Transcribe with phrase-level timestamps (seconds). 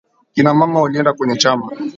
[0.33, 1.69] Kina mama walienda kwenye chama.